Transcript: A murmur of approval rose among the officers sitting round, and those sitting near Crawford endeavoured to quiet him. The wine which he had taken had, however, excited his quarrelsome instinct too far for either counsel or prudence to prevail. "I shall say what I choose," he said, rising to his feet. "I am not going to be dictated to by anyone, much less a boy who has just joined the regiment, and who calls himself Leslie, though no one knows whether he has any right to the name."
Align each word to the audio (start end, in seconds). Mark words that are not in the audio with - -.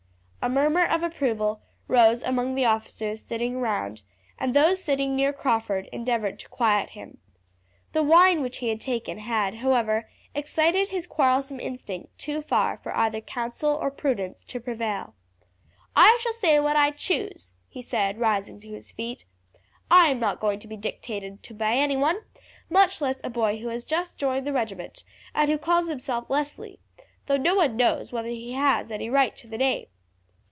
A 0.43 0.49
murmur 0.49 0.83
of 0.83 1.03
approval 1.03 1.61
rose 1.87 2.23
among 2.23 2.55
the 2.55 2.65
officers 2.65 3.21
sitting 3.21 3.59
round, 3.59 4.01
and 4.39 4.55
those 4.55 4.83
sitting 4.83 5.15
near 5.15 5.31
Crawford 5.31 5.87
endeavoured 5.93 6.39
to 6.39 6.49
quiet 6.49 6.89
him. 6.89 7.19
The 7.91 8.01
wine 8.01 8.41
which 8.41 8.57
he 8.57 8.69
had 8.69 8.81
taken 8.81 9.19
had, 9.19 9.53
however, 9.53 10.09
excited 10.33 10.89
his 10.89 11.05
quarrelsome 11.05 11.59
instinct 11.59 12.17
too 12.17 12.41
far 12.41 12.75
for 12.75 12.91
either 12.97 13.21
counsel 13.21 13.69
or 13.79 13.91
prudence 13.91 14.43
to 14.45 14.59
prevail. 14.59 15.13
"I 15.95 16.17
shall 16.21 16.33
say 16.33 16.59
what 16.59 16.75
I 16.75 16.89
choose," 16.89 17.53
he 17.69 17.83
said, 17.83 18.19
rising 18.19 18.59
to 18.61 18.67
his 18.69 18.91
feet. 18.91 19.25
"I 19.91 20.07
am 20.07 20.19
not 20.19 20.39
going 20.39 20.57
to 20.61 20.67
be 20.67 20.75
dictated 20.75 21.43
to 21.43 21.53
by 21.53 21.73
anyone, 21.73 22.21
much 22.67 22.99
less 22.99 23.21
a 23.23 23.29
boy 23.29 23.59
who 23.59 23.67
has 23.67 23.85
just 23.85 24.17
joined 24.17 24.47
the 24.47 24.53
regiment, 24.53 25.03
and 25.35 25.51
who 25.51 25.59
calls 25.59 25.87
himself 25.87 26.31
Leslie, 26.31 26.79
though 27.27 27.37
no 27.37 27.53
one 27.53 27.77
knows 27.77 28.11
whether 28.11 28.29
he 28.29 28.53
has 28.53 28.89
any 28.89 29.07
right 29.07 29.37
to 29.37 29.45
the 29.47 29.59
name." 29.59 29.85